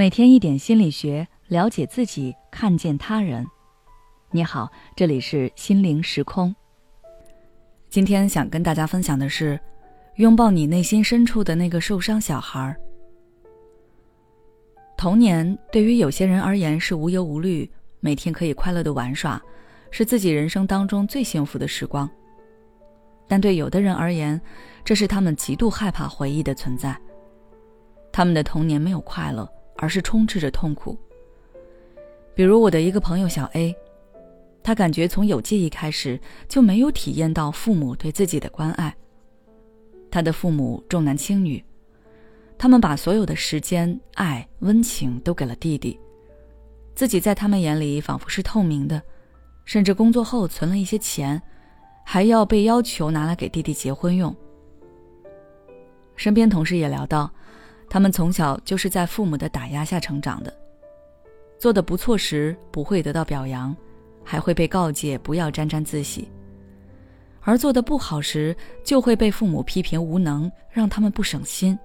[0.00, 3.46] 每天一点心理学，了解自己，看见他人。
[4.30, 4.66] 你好，
[4.96, 6.56] 这里是心灵时空。
[7.90, 9.60] 今天想跟大家分享的是，
[10.16, 12.74] 拥抱你内心深处的那个受伤小孩。
[14.96, 19.38] 童年对于有些人而言是无忧无虑，每天可以快乐的玩耍，
[19.90, 22.08] 是自己人生当中最幸福的时光。
[23.28, 24.40] 但对有的人而言，
[24.82, 26.98] 这是他们极度害怕回忆的存在。
[28.10, 29.46] 他们的童年没有快乐。
[29.80, 30.96] 而是充斥着痛苦。
[32.34, 33.74] 比如我的一个朋友小 A，
[34.62, 38.94] 他感觉从有记忆开始就没有体验到父母对自己的关爱。
[40.10, 41.64] 他的父母重男轻女，
[42.58, 45.98] 他们把所有的时间、爱、温情都给了弟弟，
[46.94, 49.00] 自己在他们眼里仿佛是透明的，
[49.64, 51.40] 甚至工作后存了一些钱，
[52.04, 54.34] 还要被要求拿来给弟弟结婚用。
[56.16, 57.32] 身边同事也聊到。
[57.90, 60.54] 他们从小就是在父母的打压下成长的，
[61.58, 63.76] 做的不错时不会得到表扬，
[64.24, 66.22] 还会被告诫不要沾沾自喜；
[67.40, 71.76] 而做的不好时就会被父母批评无能，让他们不省心，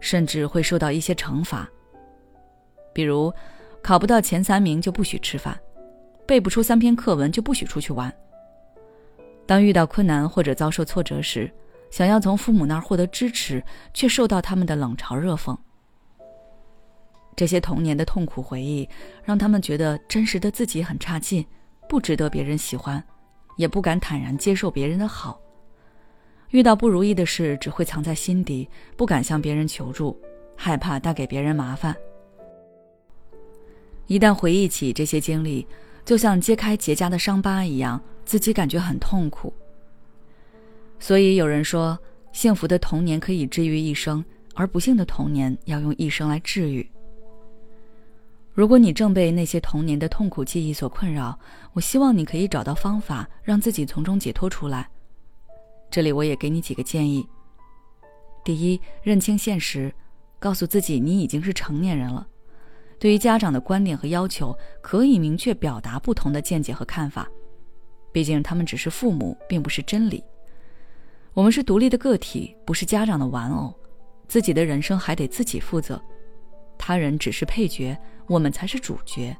[0.00, 1.68] 甚至会受到一些惩罚。
[2.94, 3.30] 比如，
[3.82, 5.54] 考不到前三名就不许吃饭，
[6.26, 8.10] 背不出三篇课文就不许出去玩。
[9.44, 11.52] 当遇到困难或者遭受挫折时，
[11.92, 13.62] 想要从父母那儿获得支持，
[13.92, 15.56] 却受到他们的冷嘲热讽。
[17.36, 18.88] 这些童年的痛苦回忆，
[19.22, 21.44] 让他们觉得真实的自己很差劲，
[21.90, 23.02] 不值得别人喜欢，
[23.58, 25.38] 也不敢坦然接受别人的好。
[26.48, 30.18] 遇到不如意的事，只会藏在心底，不敢向别人求助，
[30.56, 31.94] 害怕带给别人麻烦。
[34.06, 35.66] 一旦回忆起这些经历，
[36.06, 39.52] 就像揭开结痂的伤疤一样，自己感觉很痛苦。
[41.02, 41.98] 所以有人说，
[42.30, 46.88] 幸福的童年可以治愈一生，而不幸的童年要用一生来治愈。
[48.52, 51.36] 如果你正被那些童年的痛苦记忆所困扰，
[51.72, 54.88] 我希望你可以找到方法，让自己从中解脱出来。
[55.90, 57.26] 这里我也给你几个建议：
[58.44, 59.92] 第一，认清现实，
[60.38, 62.24] 告诉自己你已经是成年人了。
[63.00, 67.28] 对于家长的观点和要求，可以明确表达不同的见解和看法，
[68.12, 70.22] 毕竟他们只是父母，并不是真理。
[71.34, 73.72] 我们是独立的个体，不是家长的玩偶，
[74.28, 76.00] 自己的人生还得自己负责，
[76.76, 79.34] 他人只是配角，我们才是主角。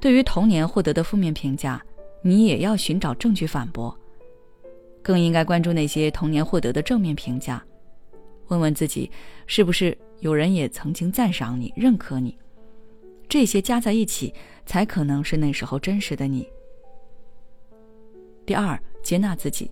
[0.00, 1.82] 对于童年获得的负面评价，
[2.22, 3.94] 你也要寻找证据反驳，
[5.02, 7.60] 更应该关注那些童年获得的正面评价，
[8.46, 9.10] 问问自己，
[9.46, 12.38] 是不是有人也曾经赞赏你、认可你？
[13.28, 14.32] 这些加在一起，
[14.66, 16.48] 才可能是那时候真实的你。
[18.46, 19.68] 第二，接纳自己。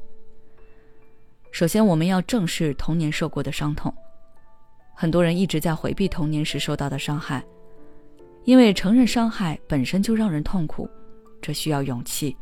[1.59, 3.93] 首先，我们要正视童年受过的伤痛。
[4.95, 7.45] 很多人一直在回避童年时受到的伤害，
[8.45, 10.89] 因为承认伤害本身就让人痛苦，
[11.43, 12.37] 这需要勇气。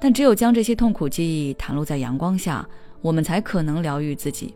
[0.00, 2.64] 但只有将这些痛苦记忆袒露在阳光下，
[3.00, 4.54] 我们才可能疗愈自己。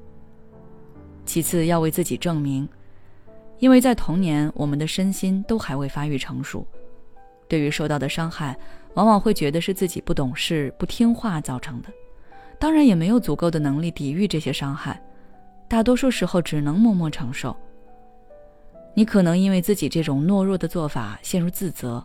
[1.24, 2.68] 其次，要为自己证明，
[3.58, 6.64] 因为在童年，我们的身心都还未发育成熟，
[7.48, 8.56] 对于受到的伤害，
[8.94, 11.88] 往往会觉得是自己不懂事、不听话造成的。
[12.58, 15.00] 当然也没有足够的能力抵御这些伤害，
[15.68, 17.56] 大多数时候只能默默承受。
[18.94, 22.02] 你可能因为自己这种懦弱的做法陷入自责，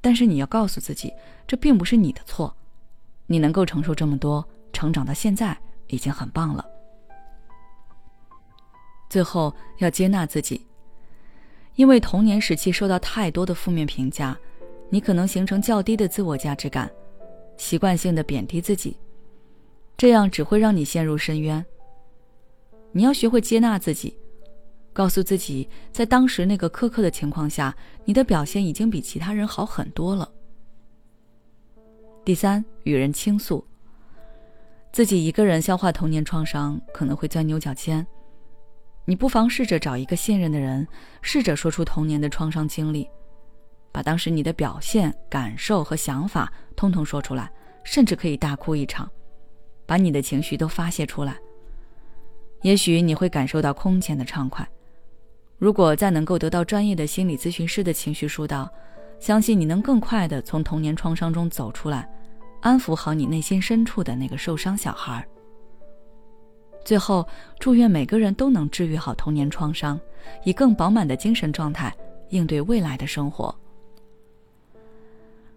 [0.00, 1.12] 但是你要告诉自己，
[1.46, 2.54] 这并不是你的错，
[3.26, 6.66] 你能够承受这么多，成长到现在已经很棒了。
[9.08, 10.66] 最后要接纳自己，
[11.76, 14.36] 因为童年时期受到太多的负面评价，
[14.90, 16.90] 你可能形成较低的自我价值感，
[17.56, 18.96] 习惯性的贬低自己。
[19.96, 21.64] 这样只会让你陷入深渊。
[22.92, 24.16] 你要学会接纳自己，
[24.92, 27.74] 告诉自己，在当时那个苛刻的情况下，
[28.04, 30.30] 你的表现已经比其他人好很多了。
[32.24, 33.64] 第三，与人倾诉。
[34.92, 38.06] 自己一个人消化童年创伤可能会钻牛角尖，
[39.04, 40.86] 你不妨试着找一个信任的人，
[41.20, 43.08] 试着说出童年的创伤经历，
[43.90, 47.50] 把当时你的表现、感受和想法通通说出来，
[47.82, 49.10] 甚至可以大哭一场。
[49.86, 51.36] 把你的情绪都发泄出来，
[52.62, 54.66] 也许你会感受到空前的畅快。
[55.58, 58.68] 如果再能够得到专业的心理咨询师的情绪疏导，
[59.18, 62.08] 相信你能更快的从童年创伤中走出来，
[62.60, 65.26] 安抚好你内心深处的那个受伤小孩。
[66.84, 67.26] 最后，
[67.58, 69.98] 祝愿每个人都能治愈好童年创伤，
[70.44, 71.94] 以更饱满的精神状态
[72.28, 73.54] 应对未来的生活。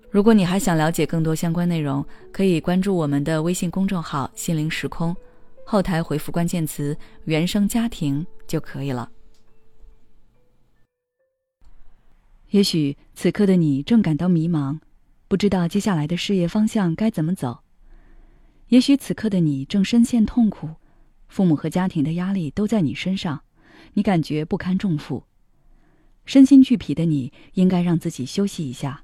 [0.09, 5.15] 如果你还想了解更多相关内容，可以关注我们的微信公众号“心灵时空”，
[5.65, 9.11] 后台回复关键词“原生家庭”就可以了。
[12.51, 14.79] 也许此刻的你正感到迷茫，
[15.27, 17.59] 不知道接下来的事业方向该怎么走。
[18.69, 20.69] 也许此刻的你正深陷痛苦，
[21.27, 23.41] 父母和家庭的压力都在你身上，
[23.93, 25.25] 你感觉不堪重负。
[26.25, 29.03] 身心俱疲的你，应该让自己休息一下。